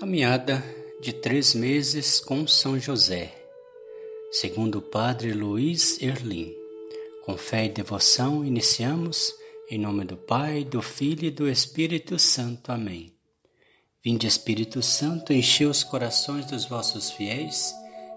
Caminhada 0.00 0.64
de 0.98 1.12
três 1.12 1.54
meses 1.54 2.20
com 2.20 2.46
São 2.46 2.78
José, 2.78 3.34
segundo 4.32 4.78
o 4.78 4.82
Padre 4.82 5.34
Luiz 5.34 6.00
Erlim. 6.00 6.54
Com 7.26 7.36
fé 7.36 7.66
e 7.66 7.68
devoção, 7.68 8.42
iniciamos 8.42 9.30
em 9.70 9.78
nome 9.78 10.06
do 10.06 10.16
Pai, 10.16 10.64
do 10.64 10.80
Filho 10.80 11.26
e 11.26 11.30
do 11.30 11.46
Espírito 11.46 12.18
Santo. 12.18 12.72
Amém. 12.72 13.12
Vinde, 14.02 14.26
Espírito 14.26 14.82
Santo, 14.82 15.34
enche 15.34 15.66
os 15.66 15.84
corações 15.84 16.46
dos 16.46 16.64
vossos 16.64 17.10
fiéis 17.10 17.74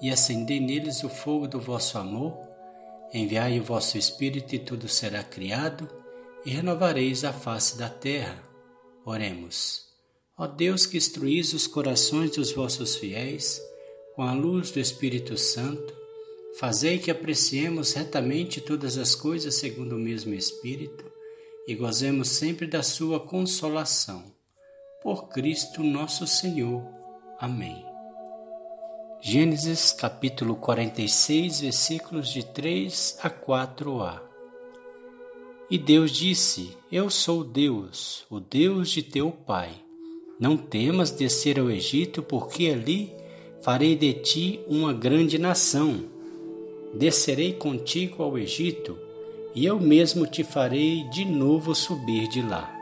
e 0.00 0.10
acendei 0.10 0.60
neles 0.60 1.02
o 1.02 1.08
fogo 1.08 1.48
do 1.48 1.58
vosso 1.58 1.98
amor. 1.98 2.38
Enviai 3.12 3.58
o 3.58 3.64
vosso 3.64 3.98
Espírito 3.98 4.54
e 4.54 4.60
tudo 4.60 4.86
será 4.86 5.24
criado 5.24 5.90
e 6.46 6.50
renovareis 6.50 7.24
a 7.24 7.32
face 7.32 7.76
da 7.76 7.88
terra. 7.88 8.40
Oremos. 9.04 9.93
Ó 10.36 10.48
Deus 10.48 10.84
que 10.84 10.96
instruís 10.96 11.52
os 11.52 11.68
corações 11.68 12.32
dos 12.32 12.50
vossos 12.50 12.96
fiéis 12.96 13.62
com 14.16 14.22
a 14.22 14.32
luz 14.32 14.72
do 14.72 14.80
Espírito 14.80 15.38
Santo, 15.38 15.94
fazei 16.58 16.98
que 16.98 17.08
apreciemos 17.08 17.92
retamente 17.92 18.60
todas 18.60 18.98
as 18.98 19.14
coisas 19.14 19.54
segundo 19.54 19.94
o 19.94 19.98
mesmo 19.98 20.34
Espírito 20.34 21.04
e 21.68 21.76
gozemos 21.76 22.28
sempre 22.30 22.66
da 22.66 22.82
sua 22.82 23.20
consolação. 23.20 24.24
Por 25.04 25.28
Cristo 25.28 25.84
nosso 25.84 26.26
Senhor. 26.26 26.82
Amém. 27.38 27.84
Gênesis 29.20 29.92
capítulo 29.92 30.56
46, 30.56 31.60
versículos 31.60 32.28
de 32.28 32.44
3 32.44 33.18
a 33.22 33.30
4a. 33.30 34.20
E 35.70 35.78
Deus 35.78 36.10
disse: 36.10 36.76
Eu 36.90 37.08
sou 37.08 37.44
Deus, 37.44 38.26
o 38.28 38.40
Deus 38.40 38.90
de 38.90 39.02
teu 39.02 39.30
pai 39.30 39.83
não 40.38 40.56
temas 40.56 41.10
descer 41.10 41.58
ao 41.58 41.70
Egito, 41.70 42.22
porque 42.22 42.66
ali 42.66 43.12
farei 43.60 43.96
de 43.96 44.12
ti 44.12 44.60
uma 44.66 44.92
grande 44.92 45.38
nação. 45.38 46.04
Descerei 46.92 47.52
contigo 47.52 48.22
ao 48.22 48.38
Egito, 48.38 48.98
e 49.54 49.64
eu 49.64 49.78
mesmo 49.78 50.26
te 50.26 50.42
farei 50.42 51.04
de 51.10 51.24
novo 51.24 51.74
subir 51.74 52.28
de 52.28 52.42
lá. 52.42 52.72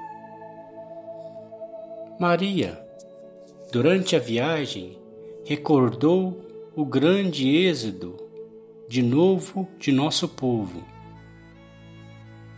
Maria, 2.18 2.80
durante 3.70 4.16
a 4.16 4.18
viagem, 4.18 4.98
recordou 5.44 6.40
o 6.74 6.84
grande 6.84 7.48
êxodo 7.48 8.16
de 8.88 9.02
novo 9.02 9.68
de 9.78 9.90
nosso 9.90 10.28
povo. 10.28 10.82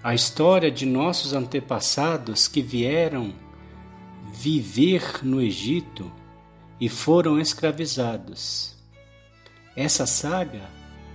A 0.02 0.14
história 0.14 0.70
de 0.70 0.84
nossos 0.84 1.32
antepassados 1.32 2.46
que 2.46 2.60
vieram 2.60 3.32
viver 4.34 5.24
no 5.24 5.40
Egito 5.40 6.10
e 6.80 6.88
foram 6.88 7.38
escravizados. 7.38 8.74
Essa 9.76 10.06
saga 10.06 10.68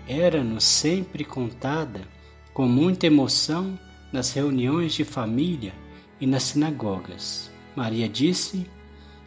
era-nos 0.07 0.63
sempre 0.63 1.25
contada 1.25 2.07
com 2.53 2.65
muita 2.65 3.07
emoção 3.07 3.77
nas 4.11 4.31
reuniões 4.31 4.93
de 4.93 5.03
família 5.03 5.73
e 6.19 6.25
nas 6.25 6.43
sinagogas. 6.43 7.51
Maria 7.75 8.07
disse: 8.07 8.65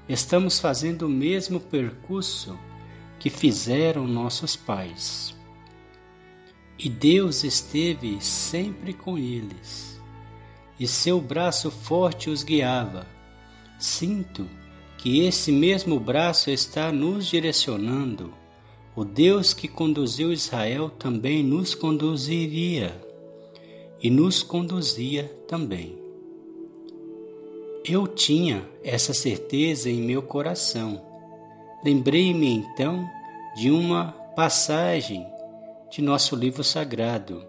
Estamos 0.09 0.59
fazendo 0.59 1.03
o 1.03 1.11
mesmo 1.11 1.61
percurso 1.61 2.59
que 3.19 3.29
fizeram 3.29 4.07
nossos 4.07 4.57
pais. 4.57 5.37
E 6.79 6.89
Deus 6.89 7.45
esteve 7.45 8.21
sempre 8.23 8.95
com 8.95 9.19
eles, 9.19 10.01
e 10.81 10.89
seu 10.89 11.21
braço 11.21 11.71
forte 11.71 12.31
os 12.31 12.43
guiava 12.43 13.07
Sinto 13.83 14.49
que 14.97 15.27
esse 15.27 15.51
mesmo 15.51 15.99
braço 15.99 16.53
está 16.53 16.93
nos 16.93 17.27
direcionando. 17.27 18.33
O 18.95 19.05
Deus 19.05 19.53
que 19.53 19.67
conduziu 19.67 20.33
Israel 20.33 20.89
também 20.89 21.43
nos 21.43 21.75
conduziria 21.75 22.95
e 24.01 24.09
nos 24.09 24.41
conduzia 24.41 25.25
também. 25.49 25.99
Eu 27.85 28.07
tinha 28.07 28.65
essa 28.85 29.13
certeza 29.13 29.91
em 29.91 30.01
meu 30.01 30.23
coração. 30.23 31.05
Lembrei-me 31.85 32.51
então 32.51 33.05
de 33.57 33.69
uma 33.69 34.13
passagem 34.37 35.27
de 35.91 36.01
nosso 36.01 36.37
livro 36.37 36.63
sagrado, 36.63 37.45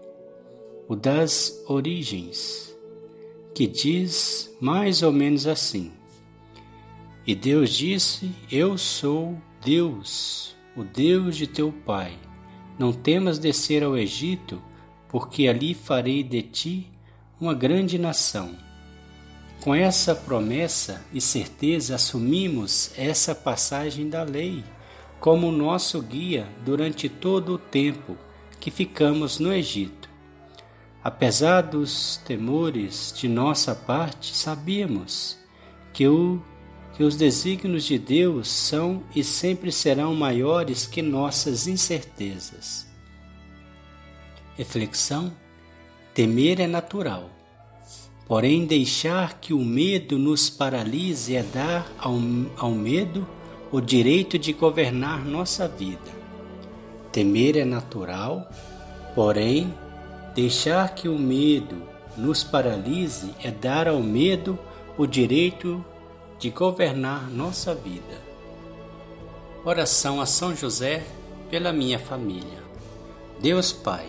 o 0.88 0.96
das 0.96 1.62
Origens, 1.68 2.76
que 3.54 3.68
diz 3.68 4.52
mais 4.60 5.00
ou 5.00 5.12
menos 5.12 5.46
assim. 5.46 5.92
E 7.26 7.34
Deus 7.34 7.70
disse: 7.70 8.30
Eu 8.50 8.76
sou 8.76 9.38
Deus, 9.64 10.54
o 10.76 10.84
Deus 10.84 11.36
de 11.36 11.46
teu 11.46 11.72
pai. 11.72 12.18
Não 12.78 12.92
temas 12.92 13.38
descer 13.38 13.82
ao 13.82 13.96
Egito, 13.96 14.60
porque 15.08 15.48
ali 15.48 15.74
farei 15.74 16.22
de 16.22 16.42
ti 16.42 16.90
uma 17.40 17.54
grande 17.54 17.98
nação. 17.98 18.54
Com 19.62 19.74
essa 19.74 20.14
promessa 20.14 21.02
e 21.12 21.20
certeza, 21.20 21.94
assumimos 21.94 22.92
essa 22.98 23.34
passagem 23.34 24.08
da 24.08 24.22
lei 24.22 24.62
como 25.18 25.50
nosso 25.50 26.02
guia 26.02 26.46
durante 26.66 27.08
todo 27.08 27.54
o 27.54 27.58
tempo 27.58 28.18
que 28.60 28.70
ficamos 28.70 29.38
no 29.38 29.50
Egito. 29.50 30.10
Apesar 31.02 31.62
dos 31.62 32.18
temores 32.26 33.14
de 33.16 33.28
nossa 33.28 33.74
parte, 33.74 34.36
sabíamos 34.36 35.38
que 35.94 36.06
o 36.06 36.42
que 36.94 37.02
os 37.02 37.16
desígnios 37.16 37.84
de 37.84 37.98
Deus 37.98 38.48
são 38.48 39.02
e 39.14 39.24
sempre 39.24 39.72
serão 39.72 40.14
maiores 40.14 40.86
que 40.86 41.02
nossas 41.02 41.66
incertezas. 41.66 42.86
Reflexão: 44.56 45.32
temer 46.14 46.60
é 46.60 46.66
natural, 46.66 47.28
porém, 48.26 48.64
deixar 48.64 49.40
que 49.40 49.52
o 49.52 49.64
medo 49.64 50.18
nos 50.18 50.48
paralise 50.48 51.34
é 51.34 51.42
dar 51.42 51.90
ao, 51.98 52.16
ao 52.56 52.70
medo 52.70 53.26
o 53.72 53.80
direito 53.80 54.38
de 54.38 54.52
governar 54.52 55.24
nossa 55.24 55.66
vida. 55.66 56.14
Temer 57.10 57.56
é 57.56 57.64
natural, 57.64 58.48
porém, 59.16 59.74
deixar 60.32 60.94
que 60.94 61.08
o 61.08 61.18
medo 61.18 61.82
nos 62.16 62.44
paralise 62.44 63.34
é 63.42 63.50
dar 63.50 63.88
ao 63.88 64.00
medo 64.00 64.56
o 64.96 65.06
direito 65.06 65.84
de 66.38 66.50
governar 66.50 67.30
nossa 67.30 67.74
vida. 67.74 68.22
Oração 69.64 70.20
a 70.20 70.26
São 70.26 70.54
José 70.54 71.02
pela 71.50 71.72
minha 71.72 71.98
família. 71.98 72.62
Deus 73.40 73.72
Pai, 73.72 74.06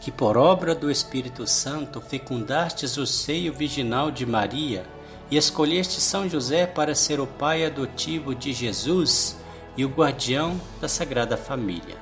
que 0.00 0.10
por 0.10 0.36
obra 0.36 0.74
do 0.74 0.90
Espírito 0.90 1.46
Santo 1.46 2.00
fecundastes 2.00 2.96
o 2.96 3.06
seio 3.06 3.52
virginal 3.52 4.10
de 4.10 4.24
Maria 4.24 4.84
e 5.30 5.36
escolheste 5.36 6.00
São 6.00 6.28
José 6.28 6.66
para 6.66 6.94
ser 6.94 7.20
o 7.20 7.26
pai 7.26 7.64
adotivo 7.64 8.34
de 8.34 8.52
Jesus 8.52 9.36
e 9.76 9.84
o 9.84 9.88
guardião 9.88 10.60
da 10.80 10.88
Sagrada 10.88 11.36
Família. 11.36 11.96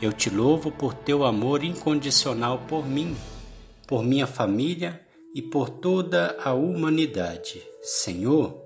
Eu 0.00 0.12
te 0.12 0.28
louvo 0.28 0.70
por 0.70 0.92
teu 0.92 1.24
amor 1.24 1.64
incondicional 1.64 2.60
por 2.68 2.86
mim, 2.86 3.16
por 3.86 4.02
minha 4.02 4.26
família 4.26 5.00
e 5.34 5.40
por 5.40 5.68
toda 5.68 6.36
a 6.42 6.52
humanidade. 6.52 7.62
Senhor, 7.82 8.65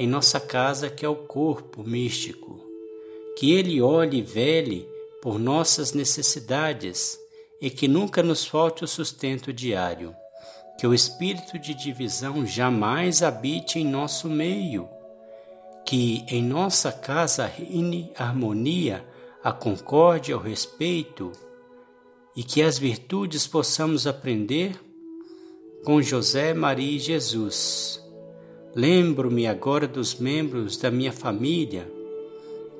em 0.00 0.06
nossa 0.06 0.40
casa 0.40 0.88
que 0.88 1.04
é 1.04 1.08
o 1.10 1.14
corpo 1.14 1.84
místico. 1.84 2.58
Que 3.36 3.52
Ele 3.52 3.82
olhe 3.82 4.20
e 4.20 4.22
vele 4.22 4.88
por 5.20 5.38
nossas 5.38 5.92
necessidades 5.92 7.20
e 7.60 7.68
que 7.68 7.86
nunca 7.86 8.22
nos 8.22 8.46
falte 8.46 8.82
o 8.82 8.88
sustento 8.88 9.52
diário. 9.52 10.16
Que 10.78 10.86
o 10.86 10.94
espírito 10.94 11.58
de 11.58 11.74
divisão 11.74 12.46
jamais 12.46 13.22
habite 13.22 13.78
em 13.78 13.84
nosso 13.84 14.26
meio. 14.26 14.88
Que 15.84 16.24
em 16.28 16.42
nossa 16.42 16.90
casa 16.90 17.44
reine 17.44 18.10
a 18.16 18.24
harmonia, 18.24 19.06
a 19.44 19.52
concórdia, 19.52 20.34
o 20.34 20.40
respeito 20.40 21.30
e 22.34 22.42
que 22.42 22.62
as 22.62 22.78
virtudes 22.78 23.46
possamos 23.46 24.06
aprender 24.06 24.80
com 25.84 26.00
José, 26.00 26.54
Maria 26.54 26.96
e 26.96 26.98
Jesus 26.98 28.00
Lembro-me 28.74 29.46
agora 29.48 29.88
dos 29.88 30.14
membros 30.14 30.76
da 30.76 30.90
minha 30.90 31.12
família 31.12 31.90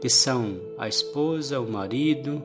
que 0.00 0.08
são 0.08 0.58
a 0.78 0.88
esposa, 0.88 1.60
o 1.60 1.70
marido, 1.70 2.42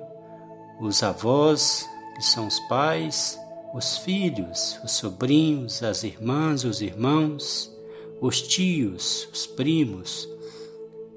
os 0.82 1.02
avós, 1.04 1.88
que 2.16 2.24
são 2.24 2.48
os 2.48 2.60
pais, 2.62 3.40
os 3.74 3.98
filhos, 4.00 4.80
os 4.84 4.94
sobrinhos, 4.94 5.84
as 5.84 6.04
irmãs, 6.04 6.64
os 6.64 6.82
irmãos, 6.82 7.72
os 8.20 8.42
tios, 8.42 9.30
os 9.32 9.46
primos, 9.46 10.28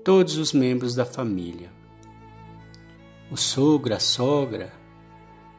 todos 0.04 0.36
os 0.36 0.52
membros 0.52 0.94
da 0.94 1.04
família. 1.04 1.72
O 3.30 3.36
sogro, 3.36 3.94
a 3.94 4.00
sogra, 4.00 4.72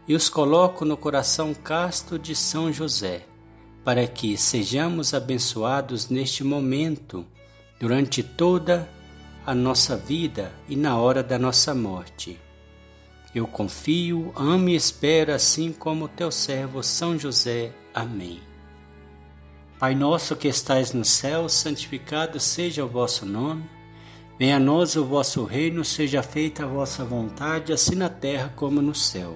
e 0.08 0.16
os 0.16 0.30
coloco 0.30 0.86
no 0.86 0.98
coração 0.98 1.54
casto 1.54 2.18
de 2.18 2.36
São 2.36 2.72
José, 2.72 3.26
para 3.90 4.06
que 4.06 4.38
sejamos 4.38 5.16
abençoados 5.16 6.10
neste 6.10 6.44
momento, 6.44 7.26
durante 7.80 8.22
toda 8.22 8.88
a 9.44 9.56
nossa 9.56 9.98
vida 9.98 10.54
e 10.68 10.76
na 10.76 10.96
hora 11.00 11.24
da 11.24 11.40
nossa 11.40 11.74
morte. 11.74 12.40
Eu 13.34 13.48
confio, 13.48 14.32
amo 14.36 14.70
e 14.70 14.76
espero 14.76 15.34
assim 15.34 15.74
como 15.74 16.08
teu 16.08 16.30
servo 16.30 16.84
São 16.84 17.18
José. 17.18 17.72
Amém. 17.92 18.40
Pai 19.80 19.96
nosso 19.96 20.36
que 20.36 20.48
estais 20.48 20.94
no 20.94 21.04
céu, 21.04 21.50
santificado 21.50 22.40
seja 22.40 22.86
o 22.86 22.88
vosso 22.88 23.26
nome. 23.26 23.68
Venha 24.38 24.58
a 24.58 24.60
nós 24.60 24.96
o 24.98 25.04
vosso 25.04 25.44
reino, 25.46 25.84
seja 25.84 26.22
feita 26.22 26.64
a 26.64 26.68
vossa 26.68 27.04
vontade, 27.04 27.74
assim 27.74 27.96
na 27.96 28.08
terra 28.08 28.54
como 28.56 28.84
no 28.84 28.94
céu. 28.94 29.36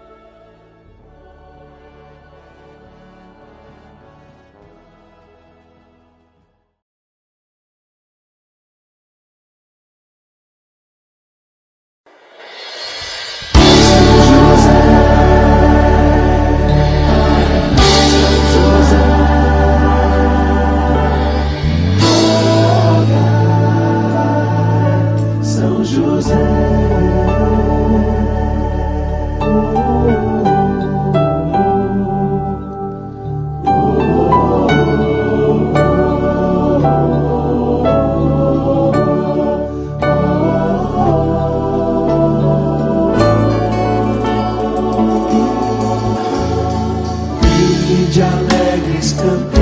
e 47.91 48.05
de 48.05 48.21
alegres 48.21 49.13
cantemos, 49.13 49.57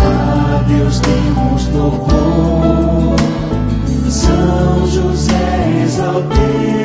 a 0.00 0.62
Deus 0.66 1.00
demos 1.00 1.68
louvor. 1.68 3.16
São 4.08 4.86
José 4.86 5.82
exaltemos. 5.84 6.83